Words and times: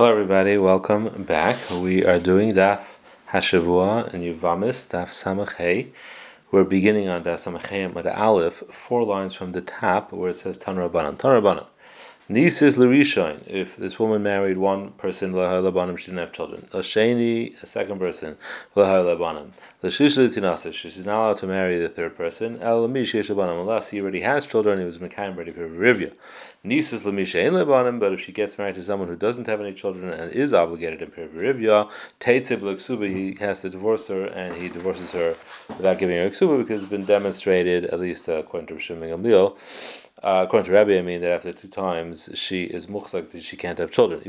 Hello, 0.00 0.10
everybody. 0.10 0.56
Welcome 0.56 1.24
back. 1.24 1.58
We 1.68 2.06
are 2.06 2.18
doing 2.18 2.54
Daf 2.54 2.80
Hashavua 3.32 4.14
and 4.14 4.24
Yuvamis 4.24 4.88
Daf 4.88 5.10
Samach 5.10 5.56
Hey. 5.56 5.92
We're 6.50 6.64
beginning 6.64 7.08
on 7.08 7.22
Daf 7.22 7.34
Samach 7.34 7.66
Hey 7.66 7.82
at 7.82 8.06
Aleph, 8.06 8.62
four 8.72 9.04
lines 9.04 9.34
from 9.34 9.52
the 9.52 9.60
top 9.60 10.10
where 10.10 10.30
it 10.30 10.36
says 10.36 10.56
Tan 10.56 10.76
Rabbanan. 10.76 11.18
Tan 11.18 11.32
Rabbanan. 11.32 11.66
Nisis 12.30 12.78
Larishain, 12.78 13.40
if 13.48 13.76
this 13.76 13.98
woman 13.98 14.22
married 14.22 14.56
one 14.56 14.92
person, 14.92 15.32
Lahailabanim, 15.32 15.98
she 15.98 16.06
didn't 16.06 16.20
have 16.20 16.32
children. 16.32 16.68
Lashani, 16.70 17.60
a 17.60 17.66
second 17.66 17.98
person, 17.98 18.36
Lahailabanim. 18.76 19.50
Lashishli 19.82 20.28
Tinasa, 20.28 20.72
she's 20.72 21.04
not 21.04 21.20
allowed 21.20 21.36
to 21.38 21.48
marry 21.48 21.80
the 21.80 21.88
third 21.88 22.16
person. 22.16 22.62
El 22.62 22.86
Lamishishabanim, 22.86 23.62
unless 23.62 23.88
he 23.88 24.00
already 24.00 24.20
has 24.20 24.46
children, 24.46 24.78
he 24.78 24.84
was 24.84 24.98
Mekayim 24.98 25.36
ready 25.36 25.50
for 25.50 25.68
Rivya. 25.68 26.12
Nisis 26.64 27.02
Lamisha 27.02 27.50
Labanim, 27.50 27.98
but 27.98 28.12
if 28.12 28.20
she 28.20 28.30
gets 28.30 28.56
married 28.58 28.76
to 28.76 28.82
someone 28.84 29.08
who 29.08 29.16
doesn't 29.16 29.48
have 29.48 29.60
any 29.60 29.74
children 29.74 30.12
and 30.12 30.30
is 30.30 30.54
obligated 30.54 31.02
in 31.02 31.10
Rivya, 31.10 31.90
Teitzib 32.20 32.60
Laksuba, 32.60 33.08
he 33.08 33.34
has 33.44 33.62
to 33.62 33.70
divorce 33.70 34.06
her 34.06 34.26
and 34.26 34.54
he 34.62 34.68
divorces 34.68 35.10
her 35.10 35.34
without 35.68 35.98
giving 35.98 36.16
her 36.16 36.30
Ksuba 36.30 36.58
because 36.58 36.84
it's 36.84 36.90
been 36.90 37.04
demonstrated, 37.04 37.86
at 37.86 37.98
least 37.98 38.28
according 38.28 38.68
to 38.68 38.74
Rishon 38.74 39.00
Gamliel, 39.00 39.56
uh, 40.22 40.44
according 40.46 40.66
to 40.66 40.72
Rabbi, 40.72 40.98
I 40.98 41.02
mean 41.02 41.20
that 41.22 41.30
after 41.30 41.52
two 41.52 41.68
times 41.68 42.28
she 42.34 42.64
is 42.64 42.86
muchzak 42.86 43.30
that 43.30 43.42
she 43.42 43.56
can't 43.56 43.78
have 43.78 43.90
children. 43.90 44.22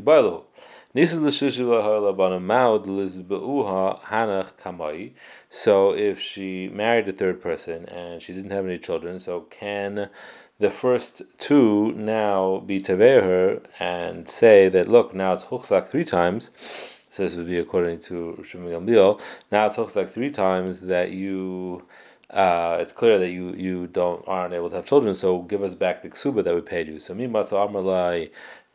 So 5.50 5.94
if 5.94 6.20
she 6.20 6.70
married 6.70 7.10
a 7.10 7.14
third 7.14 7.42
person 7.42 7.86
and 7.90 8.22
she 8.22 8.34
didn't 8.34 8.52
have 8.52 8.66
any 8.66 8.78
children, 8.78 9.20
so 9.20 9.42
can 9.42 10.10
the 10.60 10.72
first 10.72 11.22
two 11.38 11.94
now 11.94 12.60
be 12.60 12.82
teveh 12.82 13.24
her 13.24 13.62
and 13.80 14.28
say 14.30 14.70
that 14.70 14.88
look 14.88 15.14
now 15.14 15.34
it's 15.34 15.44
huchzak 15.44 15.90
three 15.90 16.06
times? 16.06 16.52
So 17.10 17.24
this 17.24 17.36
would 17.36 17.48
be 17.48 17.58
according 17.58 18.00
to 18.02 18.38
Gamliel. 18.42 19.20
Now 19.52 19.66
it's 19.66 19.76
huchzak 19.76 20.14
three 20.14 20.32
times 20.32 20.82
that 20.82 21.12
you 21.12 21.86
uh, 22.32 22.78
it's 22.80 22.94
clear 22.94 23.20
that 23.20 23.30
you 23.30 23.54
you 23.54 23.88
don't 23.88 24.24
aren't 24.28 24.54
able 24.54 24.70
to 24.70 24.78
have 24.78 24.86
children. 24.86 25.14
So 25.16 25.40
give 25.44 25.64
us 25.64 25.74
back 25.76 26.02
the 26.02 26.10
ksuba 26.10 26.44
that 26.44 26.56
we 26.56 26.62
paid 26.62 26.88
you. 26.88 27.00
So 27.00 27.14
mimatza 27.14 27.54
amalai 27.70 28.32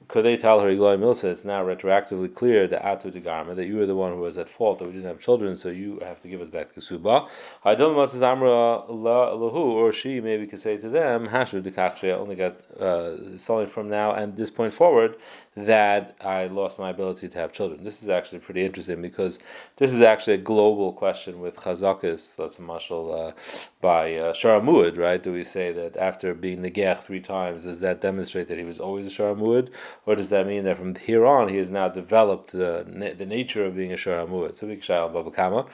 could 0.09 0.25
they 0.25 0.37
tell 0.37 0.61
her 0.61 0.69
Igloy 0.69 0.97
Milsa, 0.97 1.25
it's 1.25 1.45
now 1.45 1.65
retroactively 1.65 2.33
clear 2.33 2.67
the 2.67 2.77
Atu 2.77 3.11
de 3.11 3.21
Garma 3.21 3.57
that 3.57 3.67
you 3.67 3.77
were 3.77 3.87
the 3.87 3.97
one 3.97 4.13
who 4.13 4.21
was 4.21 4.39
at 4.39 4.49
fault, 4.49 4.79
that 4.79 4.87
we 4.87 4.93
didn't 4.93 5.09
have 5.09 5.19
children, 5.21 5.57
so 5.57 5.69
you 5.69 5.99
have 6.01 6.21
to 6.21 6.29
give 6.29 6.41
us 6.41 6.51
back 6.51 6.75
the 6.75 6.81
Suba. 6.81 7.27
Amra 7.65 8.83
Lahu, 8.89 9.55
or 9.55 9.93
she 9.93 10.21
maybe 10.21 10.47
could 10.47 10.61
say 10.61 10.77
to 10.77 10.89
them, 10.89 11.29
Hashu 11.29 11.63
de 11.63 11.77
I 11.77 12.11
only 12.13 12.37
got 12.37 12.57
uh, 12.81 13.37
solely 13.37 13.67
from 13.67 13.89
now 13.89 14.13
and 14.13 14.37
this 14.37 14.51
point 14.51 14.73
forward 14.73 15.17
that 15.57 16.15
I 16.21 16.47
lost 16.49 16.79
my 16.79 16.91
ability 16.91 17.29
to 17.29 17.39
have 17.39 17.53
children. 17.53 17.83
This 17.83 18.03
is 18.03 18.09
actually 18.09 18.41
pretty 18.41 18.65
interesting 18.65 19.01
because 19.01 19.39
this 19.77 19.93
is 19.93 20.03
actually 20.03 20.35
a 20.35 20.39
global 20.39 20.93
question 20.93 21.41
with 21.41 21.57
Chazakis, 21.57 22.37
that's 22.37 22.59
a 22.59 22.63
mashal 22.63 23.31
uh, 23.31 23.33
by 23.81 24.17
uh, 24.17 24.33
Sharamud, 24.35 24.99
right? 24.99 25.23
Do 25.23 25.33
we 25.33 25.45
say 25.45 25.73
that 25.73 25.97
after 25.97 26.35
being 26.35 26.61
Negech 26.61 27.01
three 27.01 27.21
times, 27.21 27.65
does 27.65 27.81
that 27.81 28.01
demonstrate 28.01 28.49
that 28.49 28.59
he 28.59 28.65
was 28.65 28.79
always 28.79 29.07
a 29.07 29.11
Sharamud? 29.11 29.71
Or 30.05 30.15
does 30.15 30.31
that 30.31 30.47
mean 30.47 30.65
that 30.65 30.77
from 30.77 30.95
here 30.95 31.27
on 31.27 31.49
he 31.49 31.57
has 31.57 31.71
now 31.71 31.89
developed 31.89 32.53
the, 32.53 33.15
the 33.17 33.27
nature 33.27 33.65
of 33.65 33.75
being 33.75 33.93
a 33.93 33.97
Sharamud? 33.97 34.57
So, 34.57 34.67
Bava 34.67 35.35
Kamma. 35.35 35.69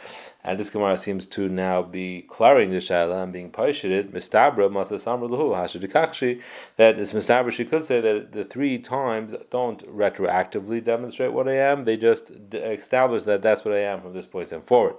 And 0.45 0.59
this 0.59 0.71
Gemara 0.71 0.97
seems 0.97 1.27
to 1.27 1.49
now 1.49 1.83
be 1.83 2.23
clarifying 2.23 2.71
the 2.71 2.79
Shaila 2.79 3.23
and 3.23 3.33
being 3.33 3.51
paishited, 3.51 4.13
Mistabra, 4.13 4.69
Masasamra 4.71 5.29
Lahu, 5.29 5.55
Hashidikakshi, 5.55 6.41
that 6.77 6.99
is 6.99 7.13
Mistabra, 7.13 7.53
she 7.53 7.65
could 7.65 7.85
say 7.85 8.01
that 8.01 8.33
the 8.33 8.45
three 8.45 8.79
times 8.79 9.35
don't 9.51 9.87
retroactively 9.87 10.83
demonstrate 10.83 11.33
what 11.33 11.49
I 11.49 11.55
am, 11.55 11.85
they 11.85 11.97
just 11.97 12.31
establish 12.53 13.23
that 13.23 13.43
that's 13.43 13.65
what 13.65 13.75
I 13.75 13.81
am 13.81 14.01
from 14.01 14.15
this 14.15 14.27
point 14.27 14.51
and 14.51 14.65
forward. 14.65 14.97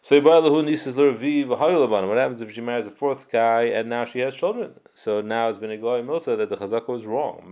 So 0.00 0.20
what 0.20 0.44
happens 2.18 2.40
if 2.40 2.52
she 2.52 2.60
marries 2.60 2.86
a 2.86 2.90
fourth 2.90 3.30
guy 3.30 3.62
and 3.62 3.88
now 3.88 4.04
she 4.04 4.20
has 4.20 4.34
children? 4.34 4.74
So 4.94 5.20
now 5.20 5.48
it's 5.48 5.58
been 5.58 5.72
a 5.72 5.76
goy 5.76 6.02
milsa 6.02 6.36
that 6.38 6.48
the 6.50 6.56
chazaka 6.56 6.88
was 6.88 7.04
wrong. 7.04 7.42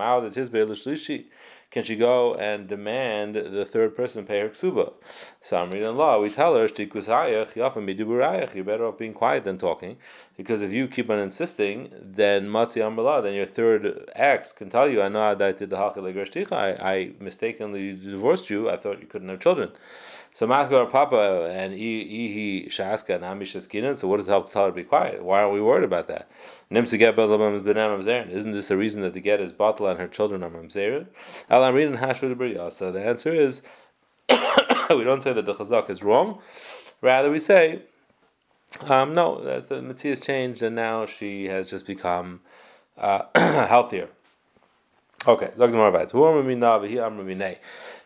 Can 1.73 1.83
she 1.83 1.97
go 1.97 2.37
and 2.37 2.69
demand 2.69 3.35
the 3.35 3.65
third 3.65 3.97
person 3.97 4.25
pay 4.25 4.39
her 4.39 4.49
ksuba? 4.49 4.93
So 5.41 5.59
I'm 5.59 5.73
reading 5.73 5.97
law. 5.97 6.21
We 6.21 6.31
tell 6.31 6.55
her 6.55 6.69
you're 6.69 8.65
better 8.65 8.87
off 8.87 8.99
being 8.99 9.12
quiet 9.12 9.43
than 9.45 9.59
talking, 9.59 9.97
because 10.37 10.62
if 10.62 10.71
you 10.71 10.87
keep 10.87 11.11
on 11.11 11.19
insisting, 11.19 11.91
then 12.01 12.47
matzi 12.49 12.81
amrla, 12.81 13.21
then 13.25 13.35
your 13.35 13.47
third 13.47 14.09
ex 14.15 14.53
can 14.53 14.71
tell 14.71 14.89
you, 14.89 15.03
I 15.03 15.09
know 15.09 15.21
I, 15.21 15.33
I 16.93 17.12
mistakenly 17.19 17.95
divorced 17.95 18.49
you. 18.49 18.71
I 18.71 18.77
thought 18.77 19.01
you 19.01 19.09
couldn't 19.09 19.29
have 19.29 19.41
children. 19.41 19.73
So 20.37 20.47
Maskar 20.47 20.91
Papa 20.91 21.51
and 21.51 21.73
Ihi 21.73 22.69
Shaska 22.69 23.15
and 23.15 23.25
Amish 23.25 23.99
So 23.99 24.07
what 24.07 24.19
does 24.19 24.29
it 24.29 24.31
help 24.31 24.45
to 24.45 24.53
tell 24.53 24.65
her 24.65 24.71
to 24.71 24.77
be 24.77 24.85
quiet? 24.85 25.25
Why 25.25 25.41
aren't 25.41 25.55
we 25.55 25.63
worried 25.63 25.85
about 25.85 26.09
that? 26.09 26.29
Isn't 26.71 28.53
this 28.53 28.71
a 28.71 28.77
reason 28.77 29.01
that 29.01 29.15
the 29.15 29.21
get 29.21 29.41
is 29.41 29.53
bottle 29.53 29.87
and 29.87 29.99
her 29.99 30.07
children 30.07 30.45
are 30.45 30.51
mamzerin? 30.51 31.07
So 32.71 32.93
the 32.93 33.03
answer 33.03 33.33
is 33.33 33.63
we 34.91 35.05
don't 35.05 35.23
say 35.23 35.33
that 35.33 35.47
the 35.47 35.55
chazak 35.55 35.89
is 35.89 36.03
wrong. 36.03 36.39
Rather, 37.01 37.31
we 37.31 37.39
say 37.39 37.85
um, 38.83 39.15
no. 39.15 39.43
That's 39.43 39.69
the 39.69 39.81
mitzvah 39.81 40.09
has 40.11 40.21
changed, 40.21 40.61
and 40.63 40.77
now 40.77 41.07
she 41.07 41.47
has 41.47 41.71
just 41.71 41.87
become 41.87 42.43
uh, 42.99 43.23
healthier. 43.35 44.11
Okay, 45.26 45.50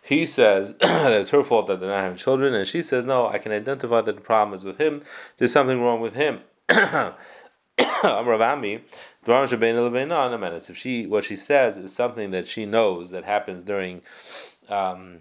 he 0.03 0.27
says 0.27 0.75
that 0.81 1.13
it's 1.13 1.31
her 1.31 1.45
fault 1.45 1.67
that 1.67 1.81
they're 1.81 1.89
not 1.89 2.03
having 2.03 2.17
children, 2.19 2.55
and 2.55 2.67
she 2.67 2.83
says, 2.83 3.07
No, 3.07 3.29
I 3.29 3.39
can 3.39 3.53
identify 3.53 4.01
that 4.01 4.15
the 4.15 4.21
problem 4.21 4.55
is 4.55 4.65
with 4.65 4.79
him. 4.79 5.03
There's 5.39 5.53
something 5.53 5.81
wrong 5.81 6.01
with 6.01 6.15
him. 6.15 6.41
If 10.71 10.77
she 10.77 11.07
what 11.07 11.25
she 11.25 11.37
says 11.37 11.79
is 11.79 11.93
something 11.93 12.31
that 12.31 12.49
she 12.49 12.67
knows 12.67 13.11
that 13.11 13.25
happens 13.25 13.63
during 13.63 14.03
um, 14.69 15.21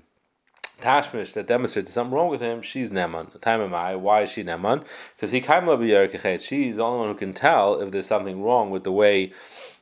Tashmish 0.81 1.33
that 1.33 1.47
demonstrates 1.47 1.91
something 1.91 2.16
wrong 2.16 2.29
with 2.29 2.41
him, 2.41 2.61
she's 2.61 2.89
Neman. 2.91 3.39
Time 3.41 3.61
am 3.61 3.73
I? 3.73 3.95
Why 3.95 4.21
is 4.21 4.31
she 4.31 4.43
Neman? 4.43 4.85
Because 5.16 5.31
he 5.31 5.41
She's 5.41 6.77
the 6.77 6.83
only 6.83 6.99
one 6.99 7.09
who 7.09 7.16
can 7.16 7.33
tell 7.33 7.81
if 7.81 7.91
there's 7.91 8.07
something 8.07 8.41
wrong 8.41 8.69
with 8.69 8.83
the 8.83 8.91
way 8.91 9.33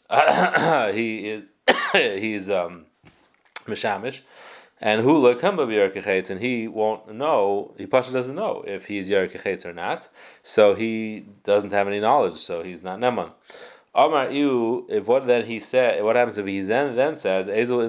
he 0.94 1.30
is. 1.30 1.44
he's 1.94 2.50
um, 2.50 2.86
mishamish. 3.66 4.22
And 4.80 5.02
hula 5.02 5.36
lekamba 5.36 5.66
b'yerkechetz, 5.68 6.30
and 6.30 6.40
he 6.40 6.68
won't 6.68 7.12
know. 7.14 7.74
He 7.78 7.88
pasha 7.88 8.12
doesn't 8.12 8.36
know 8.36 8.64
if 8.68 8.86
he's 8.86 9.10
yerkechetz 9.10 9.66
or 9.66 9.74
not, 9.74 10.08
so 10.44 10.76
he 10.76 11.26
doesn't 11.44 11.72
have 11.72 11.88
any 11.88 12.00
knowledge. 12.00 12.38
So 12.38 12.62
he's 12.62 12.84
not 12.84 13.00
neman. 13.00 13.32
Amar 13.98 14.30
Iu, 14.32 14.86
if 14.90 15.08
what 15.08 15.26
then 15.26 15.48
he 15.48 15.60
said, 15.60 16.04
what 16.04 16.16
happens 16.16 16.38
if 16.38 16.46
he 16.46 16.62
then 16.62 16.96
then 16.96 17.16
says, 17.16 17.48
Ezel 17.48 17.80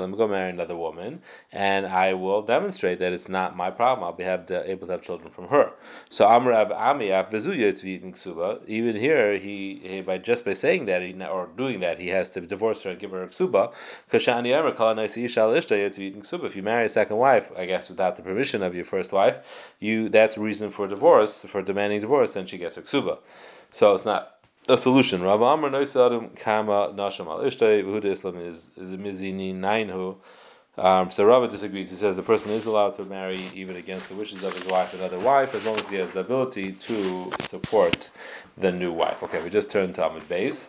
let 0.00 0.08
me 0.08 0.16
go 0.16 0.26
marry 0.26 0.48
another 0.48 0.74
woman, 0.74 1.20
and 1.52 1.84
I 1.86 2.14
will 2.14 2.40
demonstrate 2.40 2.98
that 3.00 3.12
it's 3.12 3.28
not 3.28 3.54
my 3.54 3.70
problem. 3.70 4.02
I'll 4.02 4.14
be 4.14 4.24
have 4.24 4.46
to, 4.46 4.70
able 4.70 4.86
to 4.86 4.94
have 4.94 5.02
children 5.02 5.30
from 5.30 5.48
her. 5.48 5.72
So 6.08 6.26
Amar 6.26 6.54
Ab 6.54 6.70
Ksuba. 6.72 8.66
Even 8.66 8.96
here, 8.96 9.36
he, 9.36 9.80
he, 9.84 10.00
by 10.00 10.16
just 10.16 10.46
by 10.46 10.54
saying 10.54 10.86
that 10.86 11.02
he, 11.02 11.22
or 11.22 11.50
doing 11.54 11.80
that, 11.80 11.98
he 11.98 12.08
has 12.08 12.30
to 12.30 12.40
divorce 12.40 12.80
her 12.84 12.92
and 12.92 12.98
give 12.98 13.10
her 13.10 13.24
a 13.24 13.28
ksuba. 13.28 13.74
Kashani 14.10 14.58
Amar. 14.58 14.72
If 16.46 16.56
you 16.56 16.62
marry 16.62 16.86
a 16.86 16.88
second 16.88 17.18
wife, 17.18 17.52
I 17.58 17.66
guess 17.66 17.90
without 17.90 18.16
the 18.16 18.22
permission 18.22 18.62
of 18.62 18.74
your 18.74 18.86
first 18.86 19.12
wife, 19.12 19.74
you 19.80 20.08
that's 20.08 20.38
reason 20.38 20.70
for 20.70 20.86
divorce 20.88 21.44
for 21.44 21.60
demanding 21.60 22.00
divorce, 22.00 22.36
and 22.36 22.48
she 22.48 22.56
gets 22.56 22.78
a 22.78 22.82
ksuba. 22.82 23.18
So 23.70 23.94
it's 23.94 24.06
not 24.06 24.41
a 24.68 24.78
solution. 24.78 25.22
Rav 25.22 25.42
Amr 25.42 25.70
Noisadim 25.70 26.36
Kama 26.38 26.92
Nasham 26.94 27.26
Al 27.26 27.40
Ishtay 27.40 27.82
Yehuda 27.82 28.04
Islam 28.04 28.36
is 28.38 28.70
Mizini 28.78 29.54
Nainhu. 29.54 30.16
Um, 30.78 31.10
so 31.10 31.24
Rava 31.26 31.48
disagrees. 31.48 31.90
He 31.90 31.96
says 31.96 32.16
the 32.16 32.22
person 32.22 32.50
is 32.50 32.64
allowed 32.64 32.94
to 32.94 33.04
marry 33.04 33.40
even 33.54 33.76
against 33.76 34.08
the 34.08 34.14
wishes 34.14 34.42
of 34.42 34.54
his 34.56 34.64
wife 34.66 34.94
another 34.94 35.18
wife 35.18 35.54
as 35.54 35.64
long 35.64 35.78
as 35.78 35.86
he 35.88 35.96
has 35.96 36.12
the 36.12 36.20
ability 36.20 36.72
to 36.72 37.30
support 37.42 38.08
the 38.56 38.72
new 38.72 38.90
wife. 38.90 39.22
Okay, 39.22 39.42
we 39.42 39.50
just 39.50 39.70
turned 39.70 39.94
to 39.96 40.00
amud 40.00 40.22
beis. 40.22 40.68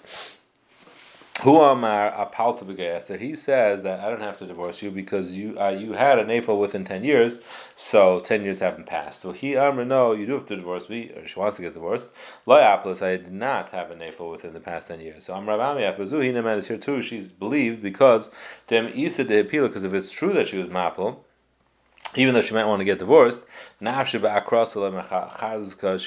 Who 1.41 1.59
amar 1.59 2.11
apalta 2.11 3.01
So 3.01 3.17
he 3.17 3.35
says 3.35 3.81
that 3.81 3.99
I 3.99 4.09
don't 4.09 4.21
have 4.21 4.37
to 4.37 4.45
divorce 4.45 4.83
you 4.83 4.91
because 4.91 5.33
you 5.33 5.59
uh, 5.59 5.69
you 5.69 5.93
had 5.93 6.19
an 6.19 6.29
April 6.29 6.59
within 6.59 6.85
ten 6.85 7.03
years, 7.03 7.41
so 7.75 8.19
ten 8.19 8.43
years 8.43 8.59
haven't 8.59 8.85
passed. 8.85 9.25
Well, 9.25 9.33
he 9.33 9.55
amar 9.55 9.83
no, 9.83 10.11
you 10.13 10.27
do 10.27 10.33
have 10.33 10.45
to 10.45 10.55
divorce 10.55 10.89
me, 10.89 11.09
or 11.09 11.27
she 11.27 11.39
wants 11.39 11.57
to 11.57 11.63
get 11.63 11.73
divorced. 11.73 12.11
Lo 12.45 12.57
aplis, 12.57 13.01
I 13.01 13.17
did 13.17 13.33
not 13.33 13.69
have 13.69 13.89
an 13.89 14.03
April 14.03 14.29
within 14.29 14.53
the 14.53 14.59
past 14.59 14.87
ten 14.87 15.01
years. 15.01 15.25
So 15.25 15.33
amar 15.33 15.57
Ravami 15.57 15.81
apazu 15.81 16.21
hinaman 16.21 16.59
is 16.59 16.67
here 16.67 16.77
too. 16.77 17.01
She's 17.01 17.27
believed 17.27 17.81
because 17.81 18.29
dem 18.67 18.91
isa 18.93 19.23
de 19.23 19.41
because 19.41 19.83
if 19.83 19.93
it's 19.93 20.11
true 20.11 20.33
that 20.33 20.47
she 20.47 20.57
was 20.57 20.69
mapel 20.69 21.25
even 22.15 22.33
though 22.33 22.41
she 22.41 22.53
might 22.53 22.65
want 22.65 22.79
to 22.79 22.85
get 22.85 22.99
divorced, 22.99 23.41
She 23.79 23.87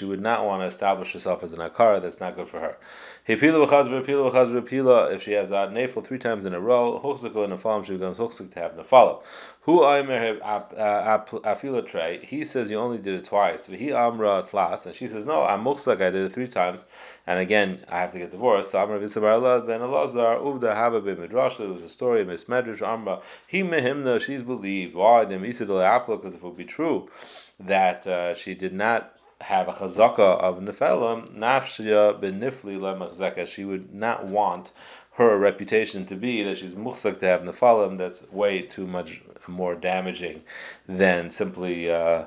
would 0.04 0.20
not 0.20 0.44
want 0.44 0.62
to 0.62 0.66
establish 0.66 1.12
herself 1.12 1.42
as 1.42 1.52
an 1.52 1.58
akara. 1.58 2.00
That's 2.00 2.20
not 2.20 2.36
good 2.36 2.48
for 2.48 2.60
her. 2.60 2.76
If 3.28 3.40
she 3.40 3.46
has 5.32 5.50
that 5.50 5.70
nafel 5.72 6.06
three 6.06 6.18
times 6.18 6.46
in 6.46 6.54
a 6.54 6.60
row, 6.60 7.00
huchzik 7.02 7.34
in 7.44 7.50
a 7.50 7.58
falam, 7.58 7.84
she 7.84 7.94
becomes 7.94 8.18
huchzik 8.18 8.54
to 8.54 8.60
have 8.60 8.76
nefala. 8.76 9.20
Who 9.62 9.84
aimer 9.84 10.38
afila 10.38 11.88
tray? 11.88 12.24
He 12.24 12.44
says 12.44 12.70
you 12.70 12.78
only 12.78 12.98
did 12.98 13.16
it 13.16 13.24
twice. 13.24 13.66
He 13.66 13.92
amra 13.92 14.44
tlas, 14.48 14.86
and 14.86 14.94
she 14.94 15.08
says 15.08 15.26
no, 15.26 15.42
I'm 15.42 15.62
muchzik. 15.64 16.00
I 16.00 16.10
did 16.10 16.26
it 16.26 16.34
three 16.34 16.46
times, 16.46 16.84
and 17.26 17.40
again 17.40 17.84
I 17.88 17.98
have 17.98 18.12
to 18.12 18.18
get 18.20 18.30
divorced. 18.30 18.70
So 18.70 18.80
amra 18.80 19.00
v'sabar 19.00 19.66
ben 19.66 19.80
Elazar 19.80 20.40
uvda 20.40 20.76
haba 20.76 21.02
b'midrash. 21.02 21.58
It 21.58 21.68
was 21.68 21.82
a 21.82 21.88
story 21.90 22.20
of 22.20 22.28
Miss 22.28 22.44
Medrash 22.44 22.80
Amra. 22.80 23.22
He 23.48 23.64
mehimna. 23.64 24.20
She's 24.20 24.42
believed. 24.42 24.94
Why? 24.94 25.24
Because 25.24 26.34
if 26.34 26.40
it 26.40 26.44
would 26.44 26.56
be 26.56 26.64
true 26.64 27.10
that 27.58 28.06
uh, 28.06 28.34
she 28.36 28.54
did 28.54 28.72
not 28.72 29.15
have 29.40 29.68
a 29.68 29.72
chazaka 29.72 30.18
of 30.18 30.58
nefelim, 30.58 31.36
nafshia 31.36 32.18
benifli 32.20 32.78
lemachzeka. 32.78 33.46
She 33.46 33.64
would 33.64 33.94
not 33.94 34.26
want 34.26 34.72
her 35.12 35.36
reputation 35.38 36.06
to 36.06 36.14
be 36.14 36.42
that 36.42 36.58
she's 36.58 36.74
muhsak 36.74 37.20
to 37.20 37.26
have 37.26 37.42
nefalim. 37.42 37.98
That's 37.98 38.30
way 38.30 38.62
too 38.62 38.86
much 38.86 39.20
more 39.48 39.74
damaging 39.74 40.42
than 40.88 41.30
simply 41.30 41.90
uh, 41.90 42.24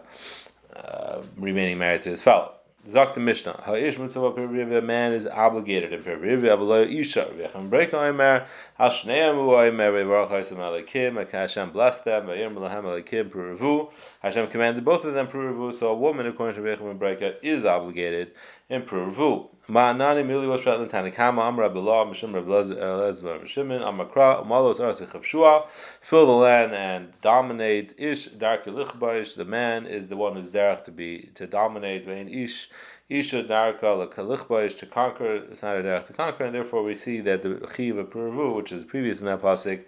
uh, 0.75 1.21
remaining 1.37 1.77
married 1.77 2.03
to 2.03 2.09
his 2.09 2.21
fellow. 2.21 2.58
Zok 2.89 3.13
the 3.13 3.19
Mishnah. 3.19 3.61
Ha'ish 3.65 3.99
mitzvah 3.99 4.77
a 4.77 4.81
man 4.81 5.13
is 5.13 5.27
obligated 5.27 5.93
in 5.93 6.03
perivya, 6.03 6.57
but 6.57 6.89
isha. 6.89 7.29
V'yachem 7.37 7.69
break 7.69 7.91
oimer, 7.91 8.47
hal 8.75 8.89
shneim 8.89 9.35
u 9.35 9.51
oimer, 9.51 9.91
v'varach 9.91 10.29
ha'isam 10.29 10.57
alekim, 10.57 11.29
Hashem 11.29 11.71
blessed 11.71 12.05
them, 12.05 12.25
v'yim 12.25 12.55
lahem 12.55 12.85
alekim 12.85 13.29
purivu. 13.29 13.91
Hashem 14.21 14.47
commanded 14.47 14.83
both 14.83 15.05
of 15.05 15.13
them 15.13 15.27
purivu, 15.27 15.71
so 15.71 15.89
a 15.89 15.95
woman, 15.95 16.25
according 16.25 16.55
to 16.55 16.67
Rechem 16.67 16.89
and 16.89 16.99
Breika, 16.99 17.35
is 17.43 17.63
obligated 17.63 18.31
in 18.69 18.83
purivu. 18.83 19.49
Ma'anani 19.67 20.25
mili 20.25 20.47
was 20.47 20.61
shrat 20.61 20.79
l'tanakama, 20.79 21.47
amra 21.47 21.69
b'lah, 21.69 22.09
mishim 22.09 22.33
rab 22.33 22.45
lezler 22.45 23.39
v'shimin, 23.41 23.81
amakra, 23.81 24.43
umalos 24.45 24.79
arsi 24.79 25.07
chavshua, 25.07 25.67
fill 26.01 26.25
the 26.25 26.31
land 26.31 26.73
and 26.73 27.13
dominate, 27.21 27.93
ish, 27.97 28.25
dark 28.27 28.65
lichbaish, 28.65 29.35
the 29.35 29.45
man 29.45 29.85
is 29.85 30.07
the 30.07 30.17
one 30.17 30.35
who's 30.35 30.49
derech 30.49 30.83
to 30.83 30.91
be, 30.91 31.29
to 31.35 31.45
dominate, 31.45 32.05
v'in 32.07 32.31
ish, 32.31 32.69
Isha 33.09 33.43
Darka 33.43 34.07
Kalichba 34.13 34.77
to 34.77 34.85
conquer, 34.85 35.37
it's 35.37 35.63
not 35.63 35.77
a 35.77 35.81
derech 35.81 36.05
to 36.07 36.13
conquer, 36.13 36.43
and 36.45 36.53
therefore 36.53 36.83
we 36.83 36.93
see 36.93 37.21
that 37.21 37.41
the 37.41 37.67
Chiv 37.75 37.97
of 37.97 38.11
Puravu, 38.11 38.55
which 38.55 38.71
is 38.71 38.83
previous 38.83 39.19
in 39.19 39.25
that 39.25 39.41
pasuk, 39.41 39.83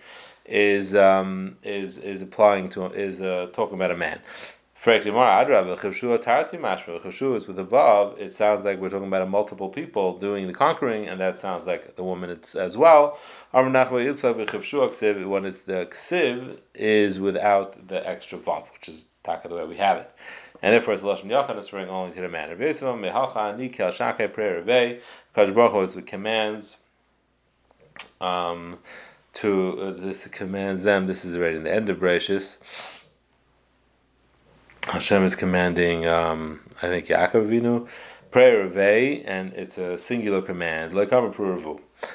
is 0.46 0.96
um, 0.96 1.56
is 1.62 2.00
is 2.00 2.24
applying 2.24 2.70
to 2.70 2.86
is 2.88 3.22
uh, 3.22 3.48
talking 3.54 3.76
about 3.76 3.92
a 3.92 3.96
man. 3.96 4.20
Frankly, 4.82 5.12
more 5.12 5.26
Adrab 5.26 6.24
Tarti 6.24 6.58
Mashma 6.58 7.36
is 7.36 7.46
with 7.46 7.56
the 7.58 7.62
above. 7.62 8.20
It 8.20 8.34
sounds 8.34 8.66
like 8.66 8.80
we're 8.80 8.90
talking 8.90 9.10
about 9.10 9.22
a 9.22 9.28
multiple 9.28 9.70
people 9.70 10.18
doing 10.18 10.48
the 10.48 10.54
conquering, 10.54 11.08
and 11.08 11.22
that 11.22 11.38
sounds 11.38 11.68
like 11.68 11.96
the 11.96 12.04
woman 12.04 12.40
as 12.56 12.76
well. 12.76 13.20
When 13.52 13.76
it's 13.76 14.22
the 14.22 14.34
ksiv 15.92 16.58
is 16.74 17.20
without 17.20 17.88
the 17.90 18.10
extra 18.10 18.40
vav, 18.40 18.74
which 18.74 18.90
is 18.90 19.06
taka 19.24 19.50
the 19.50 19.56
way 19.56 19.66
we 19.66 19.78
have 19.78 19.98
it 19.98 20.10
and 20.64 20.74
therefore 20.74 20.96
it's 20.96 21.04
lashon 21.04 21.26
yachad 21.26 21.58
it's 21.58 21.72
referring 21.72 21.90
only 21.90 22.16
to 22.16 22.22
the 22.22 22.30
man. 22.30 22.50
Rabbi 22.50 22.64
Yisrael 22.64 23.00
mehalcha 23.00 23.56
nikel 23.58 23.92
shakai 23.92 24.34
prayer 24.34 24.62
Rabbi 24.64 24.98
Kadosh 25.36 25.54
Baruch 25.54 25.90
is 25.90 25.96
the 25.96 26.02
commands 26.02 26.78
um, 28.20 28.78
to 29.34 29.80
uh, 29.80 29.92
this 29.92 30.26
commands 30.28 30.84
them. 30.84 31.08
This 31.08 31.26
is 31.26 31.36
already 31.36 31.58
in 31.58 31.64
the 31.64 31.74
end 31.74 31.90
of 31.90 31.98
Bereshis. 31.98 32.58
Hashem 35.02 35.26
is 35.26 35.34
commanding, 35.34 36.06
um, 36.06 36.60
I 36.80 36.88
think 36.88 37.08
Yaakov 37.08 37.48
Avinu, 37.48 37.88
prayer 38.30 38.70
Revei, 38.70 39.24
and 39.26 39.52
it's 39.54 39.80
a 39.80 39.98
singular 39.98 40.44
command, 40.44 40.94
like 40.94 41.12
Amar 41.12 41.34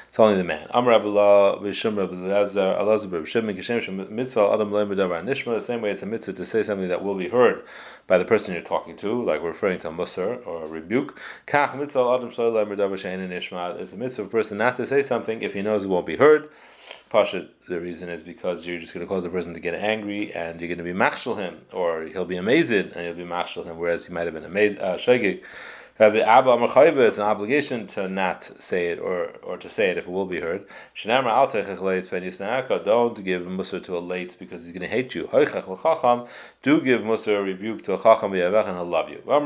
It's 0.07 0.17
only 0.17 0.37
the 0.37 0.45
man. 0.45 0.67
Amar 0.69 0.93
Abdullah 0.93 1.59
Bishum 1.59 1.97
Rabbi 1.97 2.15
Lazar 2.15 2.77
Alazar 2.79 3.09
Bishum 3.09 3.53
Kishem 3.53 4.09
Mitzvah 4.09 4.53
Adam 4.53 4.71
Leim 4.71 4.87
Nishma. 4.95 5.55
The 5.55 5.59
same 5.59 5.81
way 5.81 5.91
it's 5.91 6.01
a 6.01 6.05
mitzvah 6.05 6.31
to 6.31 6.45
say 6.45 6.63
something 6.63 6.87
that 6.87 7.03
will 7.03 7.15
be 7.15 7.27
heard 7.27 7.65
by 8.07 8.17
the 8.17 8.23
person 8.23 8.53
you're 8.53 8.63
talking 8.63 8.95
to, 8.95 9.21
like 9.21 9.43
referring 9.43 9.79
to 9.79 9.89
a 9.89 9.91
musar 9.91 10.47
or 10.47 10.63
a 10.63 10.67
rebuke. 10.67 11.19
Kach 11.45 11.77
mitzvah 11.77 12.15
adam 12.15 12.29
It's 12.29 12.39
a 13.91 13.97
mitzvah 13.97 14.21
of 14.21 14.27
a 14.29 14.31
person 14.31 14.57
not 14.57 14.77
to 14.77 14.85
say 14.85 15.03
something 15.03 15.41
if 15.41 15.53
he 15.53 15.61
knows 15.61 15.83
it 15.83 15.89
won't 15.89 16.05
be 16.05 16.15
heard. 16.15 16.49
Pasha, 17.09 17.47
the 17.69 17.79
reason 17.79 18.09
is 18.09 18.21
because 18.21 18.65
you're 18.65 18.79
just 18.79 18.93
going 18.93 19.05
to 19.05 19.07
cause 19.07 19.23
the 19.23 19.29
person 19.29 19.53
to 19.53 19.59
get 19.59 19.73
angry 19.75 20.33
and 20.33 20.59
you're 20.59 20.67
going 20.67 20.77
to 20.77 20.83
be 20.83 20.93
machshel 20.93 21.35
him, 21.35 21.61
or 21.71 22.03
he'll 22.03 22.25
be 22.25 22.35
amazed 22.35 22.71
and 22.71 23.05
you'll 23.05 23.13
be 23.13 23.23
machshel 23.23 23.63
him, 23.63 23.77
whereas 23.77 24.05
he 24.05 24.13
might 24.13 24.25
have 24.25 24.33
been 24.33 24.43
amazed, 24.43 24.79
uh, 24.79 24.97
shagig. 24.97 25.41
Rabbi 25.99 26.19
Abba 26.19 26.51
Amarchayva, 26.51 27.07
it's 27.07 27.17
an 27.17 27.23
obligation 27.23 27.87
to 27.87 28.07
not 28.07 28.51
say 28.59 28.89
it 28.89 28.99
or, 28.99 29.29
or 29.41 29.57
to 29.57 29.67
say 29.67 29.89
it 29.89 29.97
if 29.97 30.05
it 30.05 30.11
will 30.11 30.27
be 30.27 30.39
heard. 30.39 30.67
Don't 31.03 31.23
give 33.23 33.41
Musar 33.41 33.83
to 33.83 33.97
a 33.97 34.01
letz 34.01 34.37
because 34.37 34.63
he's 34.63 34.73
going 34.73 34.87
to 34.87 34.87
hate 34.87 35.15
you. 35.15 35.23
Do 36.61 36.81
give 36.81 37.01
Musar 37.01 37.39
a 37.39 37.41
rebuke 37.41 37.83
to 37.85 37.95
a 37.95 37.97
Chacham 37.97 38.33
and 38.33 38.77
he'll 38.77 38.85
love 38.85 39.09
you. 39.09 39.23
You're 39.25 39.41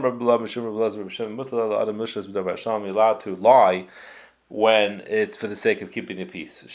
allowed 2.90 3.20
to 3.22 3.36
lie 3.38 3.88
when 4.52 5.00
it's 5.08 5.38
for 5.38 5.48
the 5.48 5.56
sake 5.56 5.82
of 5.82 5.92
keeping 5.92 6.18
the 6.18 6.26
peace. 6.26 6.66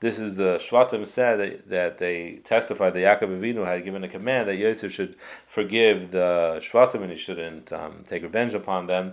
This 0.00 0.18
is 0.18 0.36
the 0.36 0.56
Shvatim 0.58 1.06
said 1.06 1.38
that, 1.40 1.68
that 1.68 1.98
they 1.98 2.40
testified 2.42 2.94
that 2.94 3.00
Yaakov 3.00 3.38
Avinu 3.38 3.66
had 3.66 3.84
given 3.84 4.02
a 4.02 4.08
command 4.08 4.48
that 4.48 4.56
Yosef 4.56 4.90
should 4.90 5.14
forgive 5.46 6.10
the 6.10 6.58
Shvatim 6.62 7.02
and 7.02 7.12
he 7.12 7.18
shouldn't 7.18 7.70
um, 7.70 8.02
take 8.08 8.22
revenge 8.22 8.54
upon 8.54 8.86
them. 8.86 9.12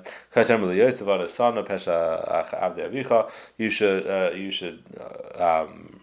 You 3.58 3.70
should 3.70 4.08
uh, 4.08 4.32
you 4.34 4.52
should 4.52 4.84
uh, 4.98 5.66
um, 5.66 5.97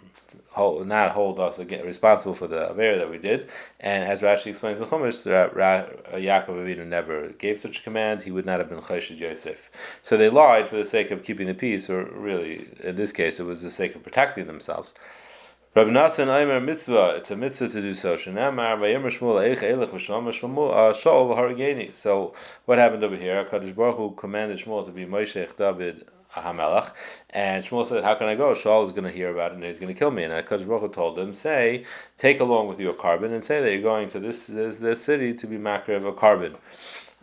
hold, 0.55 0.87
not 0.87 1.11
hold 1.11 1.41
us 1.41 1.59
again, 1.59 1.85
responsible 1.85 2.35
for 2.35 2.47
the 2.47 2.71
affair 2.71 2.97
that 2.99 3.11
we 3.11 3.19
did. 3.19 3.51
And 3.81 4.05
as 4.05 4.23
Rashi 4.23 4.47
explains 4.47 4.81
in 4.81 4.87
Chumash, 4.87 5.25
Yaakov 5.25 6.49
Avinu 6.49 6.87
never 6.87 7.29
gave 7.31 7.61
such 7.61 7.81
a 7.81 7.83
command. 7.83 8.23
He 8.23 8.31
would 8.31 8.47
not 8.47 8.61
have 8.61 8.69
been 8.69 8.81
Cheshid 8.81 9.19
Yosef. 9.19 9.71
So 10.03 10.17
they 10.17 10.31
lied 10.31 10.69
for 10.69 10.77
the 10.77 10.85
sake 10.85 11.11
of 11.11 11.25
keeping 11.25 11.49
the 11.49 11.55
peace, 11.55 11.91
or 11.91 12.05
really, 12.05 12.69
in 12.83 12.95
this 12.97 13.11
case, 13.13 13.41
it 13.41 13.45
was 13.45 13.63
the 13.63 13.71
sake 13.71 13.97
of 13.97 14.05
protecting 14.05 14.47
themselves. 14.47 14.95
Rabbi 15.75 15.91
Nassan 15.91 16.29
Aimer 16.29 16.61
mitzvah. 16.61 17.17
It's 17.17 17.33
a 17.33 17.37
mitzvah 17.37 17.69
to 17.71 17.83
do 17.83 17.95
so. 17.95 18.15
Uh, 18.15 18.19
so 20.95 22.35
what 22.65 22.79
happened 22.79 23.03
over 23.03 23.17
here? 23.17 23.45
Hakadosh 23.45 23.75
Baruch 23.75 23.97
Hu 23.97 24.15
commanded 24.17 24.61
Shmuel 24.61 24.85
to 24.87 24.93
be 24.93 25.05
Moshe 25.05 25.57
David 25.57 26.05
Hamelach, 26.43 26.93
and 27.31 27.65
Shmuel 27.65 27.87
said, 27.87 28.05
"How 28.05 28.15
can 28.15 28.27
I 28.27 28.35
go? 28.35 28.53
Shaul 28.53 28.87
is 28.87 28.93
going 28.93 29.05
to 29.05 29.11
hear 29.11 29.31
about 29.31 29.53
it 29.53 29.55
and 29.55 29.65
he's 29.65 29.79
going 29.79 29.93
to 29.93 29.99
kill 29.99 30.11
me." 30.11 30.25
And 30.25 30.33
Hakadosh 30.33 30.67
Baruch 30.67 30.93
told 30.93 31.19
him, 31.19 31.35
"Say, 31.35 31.85
take 32.19 32.41
along 32.41 32.69
with 32.69 32.81
you 32.81 32.91
a 32.91 32.95
korban 32.95 33.33
and 33.33 33.43
say 33.43 33.61
that 33.61 33.71
you're 33.71 33.83
going 33.83 34.09
to 34.11 34.21
this 34.21 34.47
this, 34.47 34.79
this 34.79 35.03
city 35.03 35.35
to 35.35 35.47
be 35.47 35.59
makar 35.59 35.95
of 35.95 36.05
a 36.05 36.13
korban. 36.13 36.57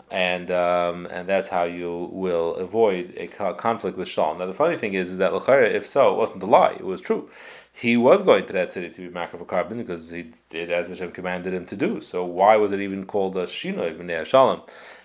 and 0.09 0.51
um, 0.51 1.07
and 1.07 1.27
that's 1.27 1.47
how 1.49 1.63
you 1.63 2.09
will 2.11 2.55
avoid 2.55 3.13
a 3.17 3.27
conflict 3.27 3.97
with 3.97 4.07
Shaul. 4.07 4.37
Now 4.37 4.45
the 4.45 4.53
funny 4.53 4.77
thing 4.77 4.93
is, 4.93 5.11
is 5.11 5.17
that 5.19 5.33
if 5.33 5.87
so, 5.87 6.13
it 6.13 6.17
wasn't 6.17 6.43
a 6.43 6.47
lie; 6.47 6.73
it 6.73 6.85
was 6.85 7.01
true. 7.01 7.29
He 7.73 7.95
was 7.97 8.21
going 8.21 8.45
to 8.47 8.53
that 8.53 8.73
city 8.73 8.89
to 8.89 9.01
be 9.01 9.09
makar 9.09 9.37
of 9.37 9.41
a 9.41 9.45
korban 9.45 9.77
because 9.77 10.09
he 10.09 10.31
did 10.49 10.71
as 10.71 10.89
Hashem 10.89 11.11
commanded 11.11 11.53
him 11.53 11.65
to 11.67 11.75
do. 11.75 12.01
So 12.01 12.25
why 12.25 12.57
was 12.57 12.73
it 12.73 12.81
even 12.81 13.05
called 13.05 13.37
a 13.37 13.45
shino 13.45 13.89
ibn 13.89 14.25
Shalom? 14.25 14.61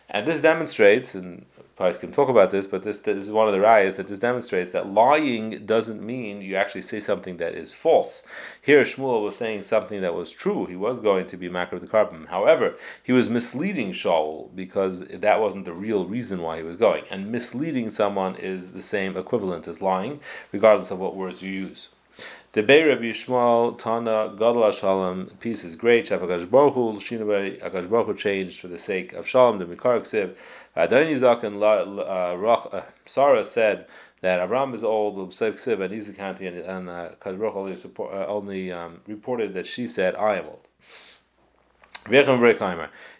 And 0.08 0.26
this 0.26 0.40
demonstrates, 0.40 1.14
and 1.14 1.46
Pais 1.76 1.98
can 1.98 2.10
talk 2.10 2.30
about 2.30 2.50
this, 2.50 2.66
but 2.66 2.82
this, 2.82 3.00
this 3.00 3.26
is 3.26 3.30
one 3.30 3.48
of 3.48 3.52
the 3.52 3.60
rayas 3.60 3.96
that 3.96 4.08
just 4.08 4.22
demonstrates 4.22 4.70
that 4.70 4.88
lying 4.88 5.66
doesn't 5.66 6.02
mean 6.02 6.40
you 6.40 6.56
actually 6.56 6.80
say 6.80 7.00
something 7.00 7.36
that 7.36 7.54
is 7.54 7.70
false. 7.70 8.26
Here, 8.62 8.82
Shmuel 8.82 9.22
was 9.22 9.36
saying 9.36 9.60
something 9.60 10.00
that 10.00 10.14
was 10.14 10.30
true. 10.30 10.64
He 10.64 10.74
was 10.74 11.00
going 11.00 11.26
to 11.26 11.36
be 11.36 11.50
makar 11.50 11.78
the 11.78 11.86
korban. 11.86 12.28
However, 12.28 12.76
he 13.02 13.12
was 13.12 13.28
misleading 13.28 13.92
Shaul 13.92 14.48
because 14.54 15.00
that 15.00 15.38
wasn't 15.38 15.66
the 15.66 15.74
real 15.74 16.06
reason 16.06 16.40
why 16.40 16.56
he 16.56 16.62
was 16.62 16.78
going. 16.78 17.04
And 17.10 17.30
misleading 17.30 17.90
someone 17.90 18.36
is 18.36 18.70
the 18.70 18.80
same 18.80 19.14
equivalent 19.14 19.68
as 19.68 19.82
lying, 19.82 20.20
regardless 20.52 20.90
of 20.90 20.98
what 20.98 21.14
words 21.14 21.42
you 21.42 21.50
use. 21.50 21.88
The 22.56 22.62
Debei 22.62 22.88
Rabbi 22.88 23.02
Yishmael 23.02 23.78
Tana 23.78 24.34
Gadol 24.34 24.72
Shalom. 24.72 25.30
Peace 25.40 25.62
is 25.62 25.76
great. 25.76 26.08
Shafakash 26.08 26.48
Baruch 26.50 26.72
Hu 26.72 26.94
Shinabei 26.94 27.60
Akash 27.60 27.86
Baruch 27.86 28.16
changed 28.16 28.60
for 28.60 28.68
the 28.68 28.78
sake 28.78 29.12
of 29.12 29.28
Shalom. 29.28 29.58
The 29.58 29.66
Mikar 29.66 30.00
Ksiv 30.00 30.34
Adonizak 30.74 31.42
and 31.42 31.62
uh, 31.62 32.82
Sarah 33.04 33.44
said 33.44 33.86
that 34.22 34.40
Avram 34.40 34.74
is 34.74 34.82
old. 34.82 35.16
Ksiv 35.32 35.56
Ksiv 35.56 35.84
and 35.84 35.92
Izakanti 35.92 36.48
and, 36.48 36.56
and 36.56 36.88
uh, 36.88 37.10
Akash 37.20 37.38
Baruch 37.38 37.56
only 37.56 37.76
support, 37.76 38.14
uh, 38.14 38.26
only 38.26 38.72
um, 38.72 39.02
reported 39.06 39.52
that 39.52 39.66
she 39.66 39.86
said 39.86 40.14
I 40.14 40.36
am 40.36 40.46
old. 40.46 40.66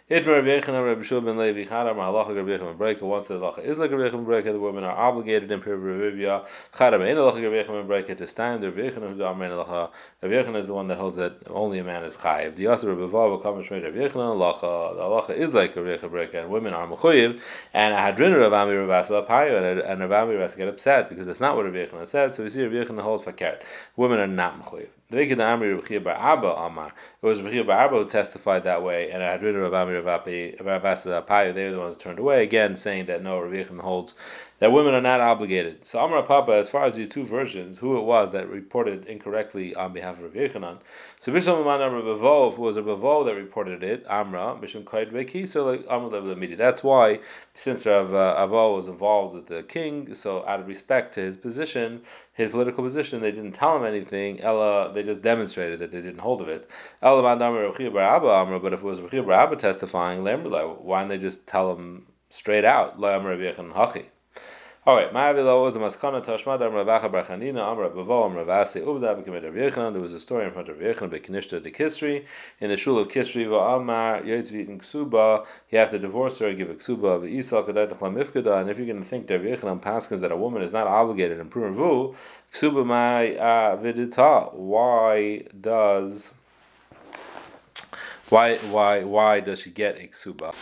Itmar 0.09 0.37
Rabbi 0.37 0.47
Yechon 0.47 0.85
Rabbi 0.85 1.03
Shul 1.03 1.19
ben 1.19 1.37
Levi 1.37 1.65
Chadam 1.65 1.95
Halacha 1.95 2.33
Rabbi 2.33 2.51
Yechon 2.51 2.77
ben 2.77 2.95
Breka. 2.95 3.01
Once 3.01 3.27
the 3.27 3.33
halacha 3.33 3.65
is 3.65 3.77
like 3.77 3.91
Rabbi 3.91 4.03
Yechon 4.03 4.25
ben 4.25 4.41
Breka, 4.41 4.53
the 4.53 4.59
women 4.59 4.85
are 4.85 4.95
obligated 4.95 5.51
in 5.51 5.59
Pir 5.59 5.77
Rivia. 5.77 6.45
Chadam 6.73 7.01
Ein 7.01 7.17
Halacha 7.17 7.43
Rabbi 7.43 7.69
Yechon 7.69 7.85
ben 7.85 7.87
Breka 7.89 8.17
to 8.17 8.25
stand. 8.25 8.63
Rabbi 8.63 8.89
Yechon 8.89 9.01
who 9.01 9.15
Amrein 9.17 9.51
Halacha. 9.51 9.89
Rabbi 10.21 10.33
Yechon 10.33 10.55
is 10.55 10.67
the 10.67 10.73
one 10.73 10.87
that 10.87 10.97
holds 10.97 11.17
that 11.17 11.35
only 11.49 11.79
a 11.79 11.83
man 11.83 12.05
is 12.05 12.15
chayiv. 12.15 12.55
The 12.55 12.63
Yasser 12.63 12.87
Rabbi 12.87 13.11
Vav 13.11 13.43
Kamer 13.43 13.67
Shmei 13.67 13.83
Rabbi 13.83 13.97
Yechon 13.97 14.13
Halacha. 14.13 14.95
The 14.95 15.01
halacha 15.01 15.37
is 15.37 15.53
like 15.53 15.75
Rabbi 15.75 15.97
Yechon 15.97 16.09
Breka, 16.09 16.35
and 16.35 16.49
women 16.51 16.73
are 16.73 16.87
mechuyev. 16.87 17.41
And 17.73 17.93
a 17.93 17.97
hadrin 17.97 18.39
Rav 18.39 18.53
Ami 18.53 18.75
Rav 18.75 19.05
Asla 19.05 19.27
Payo, 19.27 19.85
and 19.91 19.99
Rav 19.99 20.11
Ami 20.13 20.35
Rav 20.35 20.55
get 20.55 20.69
upset 20.69 21.09
because 21.09 21.27
that's 21.27 21.41
not 21.41 21.57
what 21.57 21.65
Rabbi 21.65 21.85
Yechon 21.85 22.07
said. 22.07 22.33
So 22.33 22.43
we 22.43 22.49
see 22.49 22.63
Rabbi 22.63 22.89
Yechon 22.89 23.01
holds 23.01 23.25
fakert. 23.25 23.59
Women 23.97 24.19
are 24.19 24.27
not 24.27 24.57
mechuyev. 24.61 24.87
It 25.09 25.15
was 27.21 27.41
Rabbi 27.41 27.61
Bar 27.63 27.77
Abba 27.79 27.95
who 27.95 28.09
testified 28.09 28.65
that 28.65 28.83
way, 28.83 29.09
and 29.09 29.23
I 29.23 29.31
had 29.31 29.41
written 29.41 29.61
Rav 29.61 29.73
Ami 29.73 29.93
Rav 29.93 30.25
Apayu. 30.25 31.53
They 31.53 31.65
were 31.67 31.71
the 31.71 31.79
ones 31.79 31.97
turned 31.97 32.19
away 32.19 32.43
again, 32.43 32.75
saying 32.75 33.05
that 33.05 33.23
no, 33.23 33.39
Rabbi 33.39 33.63
holds 33.79 34.13
that 34.59 34.71
women 34.71 34.95
are 34.95 35.01
not 35.01 35.19
obligated. 35.19 35.85
So 35.85 35.99
Amar 35.99 36.23
Papa, 36.23 36.53
as 36.53 36.67
far 36.67 36.85
as 36.85 36.95
these 36.95 37.09
two 37.09 37.25
versions, 37.25 37.77
who 37.77 37.97
it 37.97 38.01
was 38.01 38.31
that 38.31 38.49
reported 38.49 39.05
incorrectly 39.05 39.75
on 39.75 39.93
behalf 39.93 40.17
of 40.17 40.23
Rabbi 40.23 40.47
Yechanan. 40.47 40.79
So 41.19 41.31
Bishlam 41.31 41.61
Aman 41.61 41.81
Amar 41.81 42.01
Bavo, 42.01 42.55
who 42.55 42.63
was 42.63 42.75
a 42.75 42.81
Bavo 42.81 43.23
that 43.25 43.35
reported 43.35 43.83
it, 43.83 44.03
Amra, 44.09 44.57
Bishlam 44.59 44.89
Kaid 44.89 45.11
Beki, 45.11 45.47
so 45.47 45.65
like 45.65 45.85
Amr 45.87 46.19
Lev 46.19 46.57
That's 46.57 46.83
why, 46.83 47.19
since 47.53 47.85
Rav 47.85 48.13
uh, 48.13 48.35
Avo 48.39 48.75
was 48.75 48.87
involved 48.87 49.35
with 49.35 49.45
the 49.45 49.61
king, 49.61 50.15
so 50.15 50.43
out 50.47 50.59
of 50.59 50.67
respect 50.67 51.13
to 51.15 51.21
his 51.21 51.37
position, 51.37 52.01
his 52.33 52.49
political 52.49 52.83
position, 52.83 53.21
they 53.21 53.31
didn't 53.31 53.53
tell 53.53 53.77
him 53.77 53.85
anything. 53.85 54.41
Ella, 54.41 54.91
they 54.91 55.03
just 55.03 55.21
demonstrated 55.21 55.79
that 55.79 55.91
they 55.91 56.01
didn't 56.01 56.19
hold 56.19 56.41
of 56.41 56.47
it. 56.47 56.67
Ella 57.03 57.19
Amar 57.19 57.33
Amra, 57.33 58.59
but 58.59 58.73
if 58.73 58.79
it 58.79 58.83
was 58.83 59.01
Rabbi 59.01 59.33
Abba 59.33 59.55
testifying, 59.55 60.23
why 60.23 61.01
didn't 61.01 61.09
they 61.09 61.17
just 61.19 61.47
tell 61.47 61.75
him 61.75 62.07
straight 62.31 62.65
out? 62.65 62.99
La 62.99 63.15
Amr 63.15 63.29
Rabbi 63.37 63.43
Yechanan 63.43 63.73
Hachi. 63.73 64.05
All 64.87 64.95
right, 64.95 65.11
Ma'avila 65.13 65.61
was 65.61 65.75
a 65.75 65.79
maskana 65.79 66.23
tashmad 66.23 66.61
am 66.61 66.71
Ravacha 66.71 67.11
Bar 67.11 67.25
Chanina 67.25 67.69
am 67.69 67.93
Bavo 67.93 68.23
am 68.23 68.35
Ravasi 68.37 68.81
Uvda 68.81 69.21
b'kemed 69.21 69.43
Rav 69.43 69.53
Yechanan. 69.53 69.91
There 69.91 70.01
was 70.01 70.13
a 70.13 70.19
story 70.21 70.45
in 70.45 70.51
front 70.53 70.69
of 70.69 70.79
Rav 70.79 70.95
Yechanan 70.95 71.09
b'Kinishta 71.09 71.61
de 71.61 71.71
Kisri 71.71 72.23
in 72.61 72.69
the 72.69 72.77
shul 72.77 72.97
of 72.97 73.09
Kisri 73.09 73.45
v'Amar 73.47 74.23
Yotzvit 74.23 74.69
in 74.69 74.79
Ksuba. 74.79 75.45
You 75.71 75.79
have 75.79 75.89
to 75.89 75.99
divorce 75.99 76.39
her 76.39 76.53
give 76.53 76.69
a 76.69 76.75
Ksuba 76.75 77.19
v'Isal 77.19 77.67
Kadai 77.67 77.91
Techlam 77.91 78.15
Mifkada. 78.15 78.61
And 78.61 78.69
if 78.69 78.77
you're 78.77 78.87
going 78.87 79.03
to 79.03 79.09
think 79.09 79.27
that 79.27 79.43
Rav 79.43 79.59
Yechanan 79.59 79.81
paskins 79.81 80.21
that 80.21 80.31
a 80.31 80.37
woman 80.37 80.61
is 80.61 80.71
not 80.71 80.87
obligated 80.87 81.41
in 81.41 81.49
Purim 81.49 81.75
Ksuba 81.75 82.85
Mai 82.85 83.35
Vidita. 83.83 84.53
Why 84.53 85.43
does 85.59 86.31
why 88.29 88.55
why 88.55 89.03
why 89.03 89.41
does 89.41 89.59
she 89.59 89.69
get 89.69 89.99
a 89.99 90.03
Ksuba? 90.03 90.55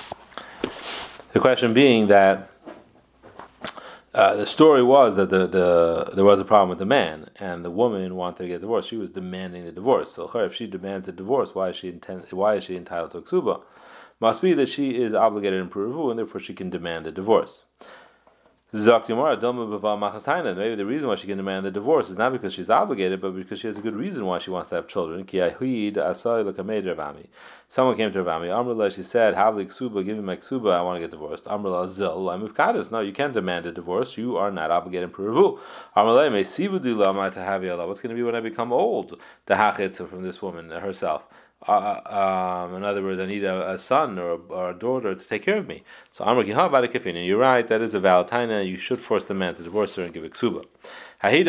The 1.34 1.39
question 1.39 1.75
being 1.75 2.08
that 2.08 2.50
uh, 4.15 4.34
the 4.36 4.48
story 4.48 4.81
was 4.81 5.17
that 5.17 5.29
the, 5.29 5.45
the 5.45 6.12
there 6.13 6.24
was 6.24 6.39
a 6.39 6.45
problem 6.45 6.69
with 6.69 6.79
the 6.79 6.86
man, 6.86 7.29
and 7.38 7.65
the 7.65 7.69
woman 7.69 8.15
wanted 8.15 8.38
to 8.43 8.48
get 8.48 8.62
divorced. 8.62 8.88
She 8.88 8.95
was 8.95 9.10
demanding 9.10 9.65
the 9.65 9.74
divorce. 9.74 10.13
So, 10.13 10.29
if 10.39 10.55
she 10.55 10.67
demands 10.67 11.05
the 11.05 11.12
divorce, 11.12 11.53
why 11.53 11.69
is 11.69 11.75
she 11.75 11.89
intent, 11.89 12.31
Why 12.31 12.55
is 12.55 12.63
she 12.63 12.77
entitled 12.77 13.12
to 13.12 13.22
ksuba? 13.22 13.62
Must 14.22 14.41
be 14.41 14.53
that 14.53 14.69
she 14.69 14.95
is 14.95 15.13
obligated 15.13 15.60
in 15.60 15.67
Peru, 15.67 16.10
and 16.10 16.17
therefore 16.17 16.39
she 16.39 16.53
can 16.53 16.69
demand 16.69 17.05
the 17.05 17.12
divorce. 17.12 17.65
Maybe 18.75 20.75
the 20.75 20.86
reason 20.86 21.08
why 21.08 21.15
she 21.15 21.27
can 21.27 21.38
demand 21.38 21.65
the 21.65 21.72
divorce 21.72 22.10
is 22.10 22.17
not 22.17 22.34
because 22.34 22.53
she's 22.53 22.70
obligated, 22.70 23.22
but 23.22 23.32
because 23.32 23.60
she 23.60 23.67
has 23.67 23.77
a 23.77 23.82
good 23.82 23.96
reason 23.96 24.25
why 24.25 24.39
she 24.39 24.50
wants 24.50 24.70
to 24.70 24.75
have 24.75 24.88
children. 24.88 25.25
Someone 25.25 25.50
came 27.96 28.12
to 28.12 28.24
Ravami. 28.24 28.50
Amrullah, 28.50 28.94
she 28.94 29.01
said, 29.01 29.36
Havli 29.36 30.05
give 30.05 30.17
me 30.17 30.24
my 30.24 30.36
ksuba, 30.36 30.74
I 30.74 30.82
want 30.82 30.98
to 30.98 31.01
get 31.01 31.12
divorced. 31.12 31.46
Amrullah, 31.46 31.88
zil, 31.88 32.29
I'm 32.29 32.91
No, 32.91 33.00
you 33.00 33.13
can't 33.13 33.34
demand 33.34 33.65
a 33.65 33.72
divorce. 33.72 34.17
You 34.17 34.36
are 34.36 34.51
not 34.51 34.72
obligated 34.72 35.10
in 35.10 35.15
Peru. 35.15 35.58
Amrullah, 35.96 36.32
may 36.32 36.44
sivudila 36.44 37.34
to 37.34 37.41
have 37.41 37.63
What's 37.63 38.01
going 38.01 38.13
to 38.13 38.15
be 38.15 38.24
when 38.24 38.36
I 38.36 38.41
become 38.41 38.74
old? 38.74 39.17
The 39.46 39.53
hachitza 39.53 40.10
from 40.10 40.24
this 40.24 40.41
woman 40.41 40.70
herself 40.70 41.24
uh, 41.67 42.65
um, 42.67 42.75
in 42.75 42.83
other 42.83 43.01
words, 43.01 43.19
I 43.19 43.25
need 43.25 43.43
a, 43.43 43.74
a 43.74 43.79
son 43.79 44.19
or 44.19 44.31
a, 44.31 44.35
or 44.35 44.69
a, 44.71 44.74
daughter 44.77 45.15
to 45.15 45.27
take 45.27 45.43
care 45.43 45.57
of 45.57 45.67
me. 45.67 45.83
So 46.12 46.24
Amr 46.24 46.43
Gihab 46.43 47.05
and 47.05 47.25
you're 47.25 47.39
right, 47.39 47.67
that 47.67 47.81
is 47.81 47.93
a 47.93 48.00
valentine. 48.00 48.50
You 48.67 48.77
should 48.77 49.00
force 49.00 49.24
the 49.24 49.33
man 49.33 49.55
to 49.55 49.63
divorce 49.63 49.95
her 49.95 50.03
and 50.03 50.13
give 50.13 50.24
a 50.24 50.29
ksuba. 50.29 50.65
You're 51.24 51.45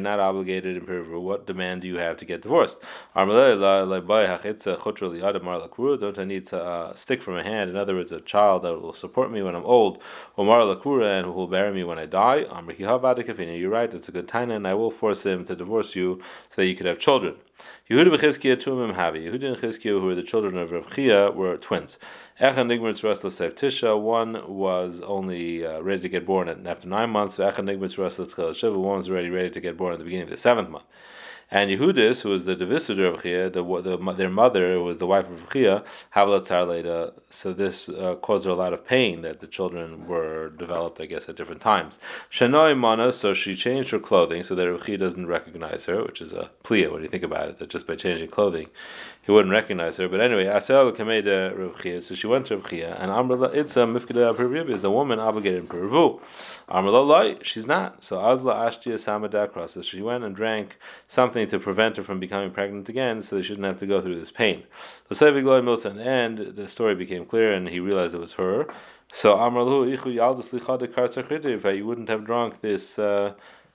not 0.00 0.18
obligated 0.18 0.76
in 0.76 0.86
Peru. 0.86 1.20
What 1.20 1.46
demand 1.46 1.82
do 1.82 1.88
you 1.88 1.98
have 1.98 2.16
to 2.16 2.24
get 2.24 2.42
divorced? 2.42 2.78
Don't 3.14 3.30
I 6.18 6.24
need 6.24 6.46
to 6.46 6.62
uh, 6.62 6.94
stick 6.94 7.22
from 7.22 7.36
a 7.36 7.42
hand? 7.42 7.70
In 7.70 7.76
other 7.76 7.94
words, 7.94 8.12
a 8.12 8.20
child 8.20 8.62
that 8.62 8.80
will 8.80 8.94
support 8.94 9.30
me 9.30 9.42
when 9.42 9.54
I'm 9.54 9.64
old, 9.64 10.02
and 10.38 11.26
who 11.26 11.32
will 11.32 11.46
bury 11.46 11.72
me 11.72 11.84
when 11.84 11.98
I 11.98 12.06
die. 12.06 12.46
You're 12.48 13.70
right, 13.70 13.92
it's 13.92 14.08
a 14.08 14.12
good 14.12 14.28
time, 14.28 14.50
and 14.50 14.66
I 14.66 14.74
will 14.74 14.90
force 14.90 15.24
him 15.24 15.44
to 15.44 15.54
divorce 15.54 15.94
you 15.94 16.20
so 16.48 16.56
that 16.56 16.66
you 16.66 16.74
could 16.74 16.86
have 16.86 16.98
children. 16.98 17.36
Yehuda 17.90 18.16
v'Chizkiah 18.16 18.56
Tumim 18.56 18.94
Havi. 18.94 19.24
Yehuda 19.24 19.44
and 19.44 19.56
Chizkiah, 19.56 20.00
who 20.00 20.02
were 20.02 20.14
the 20.14 20.22
children 20.22 20.56
of 20.56 20.70
Rav 20.70 20.94
Chia, 20.94 21.30
were 21.30 21.56
twins. 21.56 21.98
Echan 22.40 22.68
Nigmitz 22.68 23.02
Resla 23.02 23.32
Sev 23.32 23.54
Tisha. 23.54 24.00
One 24.00 24.46
was 24.46 25.00
only 25.00 25.66
uh, 25.66 25.80
ready 25.80 26.02
to 26.02 26.08
get 26.08 26.26
born 26.26 26.48
at 26.48 26.64
after 26.66 26.86
nine 26.86 27.10
months. 27.10 27.38
Echan 27.38 27.64
Nigmitz 27.64 27.96
Resla 27.96 28.54
Shiva. 28.54 28.78
One 28.78 28.98
was 28.98 29.08
already 29.08 29.30
ready 29.30 29.50
to 29.50 29.60
get 29.60 29.76
born 29.76 29.92
at 29.92 29.98
the 29.98 30.04
beginning 30.04 30.24
of 30.24 30.30
the 30.30 30.36
seventh 30.36 30.68
month. 30.68 30.84
And 31.50 31.70
Yehudis, 31.70 32.20
who 32.22 32.28
was 32.28 32.44
the 32.44 32.54
divisitor 32.54 33.12
of 33.12 33.22
Chia, 33.22 33.48
the, 33.48 33.62
the, 33.80 34.14
their 34.14 34.28
mother 34.28 34.80
was 34.80 34.98
the 34.98 35.06
wife 35.06 35.26
of 35.30 35.50
Chia, 35.50 35.82
Havlat 36.14 36.68
Leda. 36.68 37.14
So 37.30 37.54
this 37.54 37.88
uh, 37.88 38.16
caused 38.16 38.44
her 38.44 38.50
a 38.50 38.54
lot 38.54 38.74
of 38.74 38.86
pain 38.86 39.22
that 39.22 39.40
the 39.40 39.46
children 39.46 40.06
were 40.06 40.50
developed, 40.50 41.00
I 41.00 41.06
guess, 41.06 41.26
at 41.28 41.36
different 41.36 41.62
times. 41.62 41.98
Shanoi 42.30 42.76
Mana, 42.76 43.14
so 43.14 43.32
she 43.32 43.56
changed 43.56 43.90
her 43.90 43.98
clothing 43.98 44.42
so 44.42 44.54
that 44.54 44.84
Chia 44.84 44.98
doesn't 44.98 45.26
recognize 45.26 45.86
her, 45.86 46.04
which 46.04 46.20
is 46.20 46.34
a 46.34 46.50
plia 46.64 46.92
when 46.92 47.02
you 47.02 47.08
think 47.08 47.24
about 47.24 47.48
it, 47.48 47.58
that 47.58 47.70
just 47.70 47.86
by 47.86 47.96
changing 47.96 48.28
clothing, 48.28 48.68
he 49.28 49.32
wouldn't 49.32 49.52
recognize 49.52 49.98
her. 49.98 50.08
But 50.08 50.22
anyway, 50.22 50.46
Asel 50.46 50.90
Kameda 50.96 51.52
Rav 51.54 52.02
so 52.02 52.14
she 52.14 52.26
went 52.26 52.46
to 52.46 52.56
Rav 52.56 52.72
and 52.72 53.10
Amrla 53.10 53.54
Itza 53.54 53.80
Mifkada 53.80 54.34
Pervib 54.34 54.70
is 54.70 54.84
a 54.84 54.90
woman 54.90 55.20
obligated 55.20 55.60
in 55.60 55.68
Pervu. 55.68 56.18
Amrla 56.70 57.06
Lai, 57.06 57.36
she's 57.42 57.66
not. 57.66 58.02
So 58.02 58.18
Azla 58.18 58.54
Ashtia 58.54 58.94
Samadakra, 58.94 59.68
so 59.68 59.82
she 59.82 60.00
went 60.00 60.24
and 60.24 60.34
drank 60.34 60.78
something 61.06 61.46
to 61.48 61.58
prevent 61.58 61.98
her 61.98 62.02
from 62.02 62.18
becoming 62.18 62.50
pregnant 62.52 62.88
again, 62.88 63.20
so 63.20 63.36
they 63.36 63.42
shouldn't 63.42 63.66
have 63.66 63.78
to 63.80 63.86
go 63.86 64.00
through 64.00 64.18
this 64.18 64.30
pain. 64.30 64.62
The 65.10 65.14
Sevigloy 65.14 65.60
Milson, 65.60 66.00
and 66.00 66.56
the 66.56 66.66
story 66.66 66.94
became 66.94 67.26
clear, 67.26 67.52
and 67.52 67.68
he 67.68 67.80
realized 67.80 68.14
it 68.14 68.20
was 68.20 68.32
her. 68.32 68.66
So 69.12 69.36
Amrlu 69.36 69.94
Ichu 69.94 70.14
you 71.76 71.86
wouldn't 71.86 72.08
have 72.08 72.24
drunk 72.24 72.62
this 72.62 72.98
uh, 72.98 73.34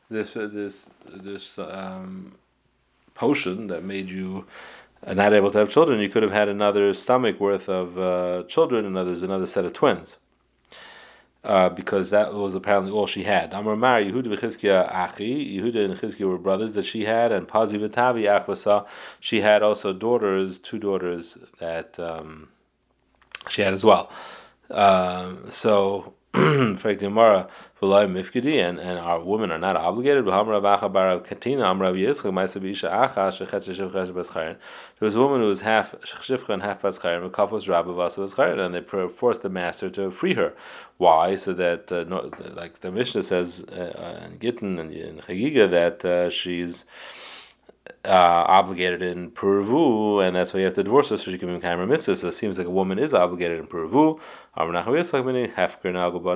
this 0.10 0.36
uh, 0.36 0.50
this 0.52 0.90
this 1.06 1.52
um, 1.60 2.34
potion 3.14 3.68
that 3.68 3.84
made 3.84 4.10
you 4.10 4.46
not 5.08 5.34
able 5.34 5.52
to 5.52 5.58
have 5.60 5.70
children, 5.70 6.00
you 6.00 6.10
could 6.10 6.24
have 6.24 6.32
had 6.32 6.48
another 6.48 6.94
stomach 6.94 7.40
worth 7.40 7.68
of 7.70 7.98
uh, 7.98 8.44
children, 8.48 8.86
and 8.86 8.96
there's 8.96 9.24
another 9.24 9.48
set 9.48 9.66
of 9.66 9.74
twins. 9.74 10.18
Uh, 11.44 11.68
because 11.68 12.10
that 12.10 12.34
was 12.34 12.56
apparently 12.56 12.90
all 12.90 13.06
she 13.06 13.24
had. 13.24 13.54
Amar 13.54 13.76
Mar 13.76 14.00
Yehuda 14.00 14.28
v'Chizkiya 14.28 14.90
Achi. 14.90 15.60
Yehuda 15.60 15.84
and 15.84 16.00
Chizkiya 16.00 16.26
were 16.26 16.38
brothers 16.38 16.74
that 16.76 16.86
she 16.86 17.04
had, 17.04 17.34
and 17.34 17.50
Pazi 17.50 17.78
v'Tavi 17.78 18.24
Achvasa. 18.24 18.88
She 19.20 19.42
had 19.42 19.62
also 19.62 19.92
daughters, 19.92 20.58
two 20.58 20.80
daughters 20.80 21.38
that 21.60 22.00
um, 22.00 22.48
she 23.50 23.62
had 23.62 23.74
as 23.74 23.84
well. 23.84 24.10
Um, 24.70 25.52
so 25.52 26.14
for 26.78 26.96
Gemara, 26.96 27.48
and, 27.80 28.80
and 28.80 28.98
our 28.98 29.24
women 29.24 29.52
are 29.52 29.60
not 29.60 29.76
obligated. 29.76 30.26
There 30.26 30.44
was 35.00 35.16
a 35.16 35.20
woman 35.20 35.42
who 35.42 35.48
was 35.48 35.62
half 35.62 35.92
shifcha 36.02 36.50
and 36.50 36.64
half 36.64 36.82
paschayim, 36.82 37.24
and 37.24 37.52
was 37.52 37.68
rabba 37.68 37.92
and 37.92 38.74
they 38.74 38.82
forced 39.10 39.44
the 39.44 39.50
master 39.50 39.92
to 39.92 40.10
free 40.10 40.34
her. 40.34 40.54
Why? 40.98 41.36
So 41.36 41.54
that, 41.54 41.92
uh, 41.92 42.06
no, 42.06 42.32
like 42.56 42.80
the 42.80 42.92
Mishnah 42.92 43.22
says 43.22 43.64
uh, 43.66 44.28
in 44.32 44.40
Gittin 44.40 44.80
and 44.80 44.92
in 44.92 45.18
Chagiga, 45.18 45.70
that 45.70 46.04
uh, 46.04 46.32
she's 46.32 46.86
uh, 48.06 48.46
obligated 48.48 49.02
in 49.02 49.32
Puravu, 49.32 50.26
and 50.26 50.36
that's 50.36 50.54
why 50.54 50.60
you 50.60 50.66
have 50.66 50.74
to 50.76 50.84
divorce 50.84 51.10
her 51.10 51.18
so 51.18 51.32
she 51.32 51.38
can 51.38 51.54
become 51.54 51.80
a 51.80 51.88
mitzvah. 51.88 52.16
So 52.16 52.30
it 52.30 52.34
seems 52.34 52.58
like 52.58 52.68
a 52.68 52.72
woman 52.72 53.00
is 53.00 53.14
obligated 53.14 53.60
in 53.60 53.68
Puravu. 53.68 54.20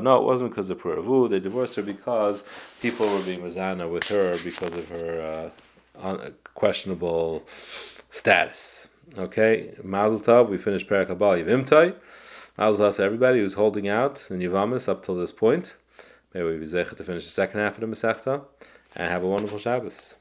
No, 0.03 0.17
it 0.17 0.23
wasn't 0.23 0.49
because 0.51 0.69
of 0.69 0.79
Puravu. 0.79 1.29
They 1.29 1.39
divorced 1.39 1.75
her 1.75 1.83
because 1.83 2.43
people 2.81 3.05
were 3.05 3.21
being 3.23 3.41
mazana 3.41 3.89
with 3.89 4.07
her 4.09 4.37
because 4.43 4.73
of 4.73 4.89
her 4.89 5.51
uh, 5.95 6.29
questionable 6.53 7.43
status. 7.47 8.87
Okay, 9.17 9.73
Mazel 9.83 10.19
Tov. 10.19 10.49
We 10.49 10.57
finished 10.57 10.89
Parakabal 10.89 11.43
Yivimtai. 11.43 11.95
Mazel 12.57 12.89
Tov 12.89 12.95
to 12.97 13.03
everybody 13.03 13.39
who's 13.39 13.53
holding 13.53 13.87
out 13.87 14.27
in 14.29 14.39
Yivamis 14.39 14.89
up 14.89 15.03
till 15.03 15.15
this 15.15 15.31
point. 15.31 15.75
May 16.33 16.43
we 16.43 16.57
be 16.57 16.67
to 16.67 16.85
finish 16.85 17.25
the 17.25 17.31
second 17.31 17.61
half 17.61 17.75
of 17.75 17.81
the 17.81 17.87
Masechta, 17.87 18.43
and 18.95 19.09
have 19.09 19.23
a 19.23 19.27
wonderful 19.27 19.57
Shabbos. 19.57 20.15